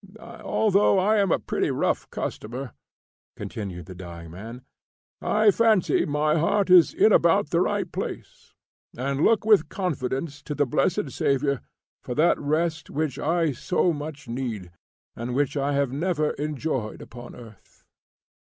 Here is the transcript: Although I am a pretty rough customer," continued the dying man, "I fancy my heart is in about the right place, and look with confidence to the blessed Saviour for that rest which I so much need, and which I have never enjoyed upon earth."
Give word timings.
Although 0.19 0.97
I 0.97 1.17
am 1.19 1.31
a 1.31 1.37
pretty 1.37 1.69
rough 1.69 2.09
customer," 2.09 2.73
continued 3.35 3.85
the 3.85 3.93
dying 3.93 4.31
man, 4.31 4.63
"I 5.21 5.51
fancy 5.51 6.07
my 6.07 6.39
heart 6.39 6.71
is 6.71 6.91
in 6.95 7.11
about 7.11 7.51
the 7.51 7.61
right 7.61 7.85
place, 7.91 8.55
and 8.97 9.21
look 9.23 9.45
with 9.45 9.69
confidence 9.69 10.41
to 10.41 10.55
the 10.55 10.65
blessed 10.65 11.11
Saviour 11.11 11.61
for 12.01 12.15
that 12.15 12.39
rest 12.39 12.89
which 12.89 13.19
I 13.19 13.51
so 13.51 13.93
much 13.93 14.27
need, 14.27 14.71
and 15.15 15.35
which 15.35 15.55
I 15.55 15.73
have 15.73 15.91
never 15.91 16.31
enjoyed 16.31 16.99
upon 16.99 17.35
earth." 17.35 17.85